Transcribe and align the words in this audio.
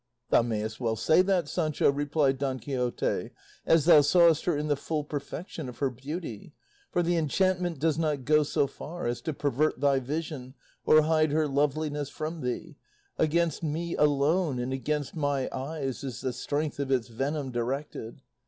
"Thou 0.31 0.41
mayest 0.41 0.79
well 0.79 0.95
say 0.95 1.21
that, 1.21 1.47
Sancho," 1.47 1.91
replied 1.91 2.39
Don 2.39 2.57
Quixote, 2.57 3.29
"as 3.67 3.85
thou 3.85 4.01
sawest 4.01 4.45
her 4.45 4.57
in 4.57 4.67
the 4.67 4.75
full 4.75 5.03
perfection 5.03 5.69
of 5.69 5.77
her 5.77 5.91
beauty; 5.91 6.55
for 6.91 7.03
the 7.03 7.17
enchantment 7.17 7.77
does 7.77 7.99
not 7.99 8.25
go 8.25 8.41
so 8.41 8.65
far 8.65 9.05
as 9.05 9.21
to 9.21 9.31
pervert 9.31 9.79
thy 9.79 9.99
vision 9.99 10.55
or 10.87 11.03
hide 11.03 11.29
her 11.29 11.47
loveliness 11.47 12.09
from 12.09 12.41
thee; 12.41 12.77
against 13.19 13.61
me 13.61 13.95
alone 13.95 14.57
and 14.57 14.73
against 14.73 15.15
my 15.15 15.47
eyes 15.51 16.03
is 16.03 16.21
the 16.21 16.33
strength 16.33 16.79
of 16.79 16.89
its 16.89 17.07
venom 17.07 17.51
directed. 17.51 18.23